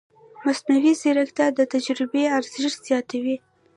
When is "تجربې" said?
1.73-2.23